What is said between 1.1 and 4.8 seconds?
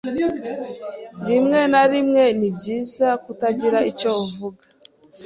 Rimwe na rimwe ni byiza kutagira icyo uvuga.